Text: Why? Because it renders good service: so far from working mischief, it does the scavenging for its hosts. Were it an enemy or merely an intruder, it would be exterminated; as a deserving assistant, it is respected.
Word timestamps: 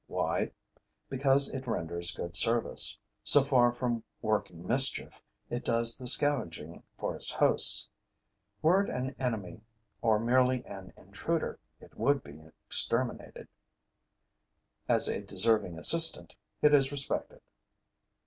Why? 0.07 0.49
Because 1.09 1.53
it 1.53 1.67
renders 1.67 2.09
good 2.15 2.35
service: 2.35 2.97
so 3.23 3.43
far 3.43 3.71
from 3.71 4.03
working 4.23 4.65
mischief, 4.65 5.21
it 5.51 5.63
does 5.63 5.95
the 5.95 6.07
scavenging 6.07 6.81
for 6.97 7.15
its 7.15 7.33
hosts. 7.33 7.87
Were 8.63 8.81
it 8.83 8.89
an 8.89 9.13
enemy 9.19 9.61
or 10.01 10.17
merely 10.19 10.65
an 10.65 10.91
intruder, 10.97 11.59
it 11.79 11.95
would 11.99 12.23
be 12.23 12.41
exterminated; 12.65 13.47
as 14.89 15.07
a 15.07 15.21
deserving 15.21 15.77
assistant, 15.77 16.35
it 16.63 16.73
is 16.73 16.91
respected. 16.91 17.41